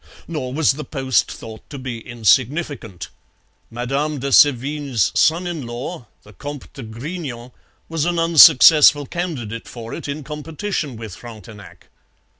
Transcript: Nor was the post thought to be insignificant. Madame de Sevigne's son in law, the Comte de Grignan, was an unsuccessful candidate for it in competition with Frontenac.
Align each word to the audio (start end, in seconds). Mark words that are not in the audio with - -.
Nor 0.27 0.51
was 0.51 0.71
the 0.71 0.83
post 0.83 1.29
thought 1.31 1.69
to 1.69 1.77
be 1.77 1.99
insignificant. 1.99 3.09
Madame 3.69 4.17
de 4.17 4.31
Sevigne's 4.31 5.11
son 5.13 5.45
in 5.45 5.67
law, 5.67 6.07
the 6.23 6.33
Comte 6.33 6.73
de 6.73 6.81
Grignan, 6.81 7.51
was 7.87 8.05
an 8.05 8.17
unsuccessful 8.17 9.05
candidate 9.05 9.67
for 9.67 9.93
it 9.93 10.07
in 10.07 10.23
competition 10.23 10.97
with 10.97 11.15
Frontenac. 11.15 11.85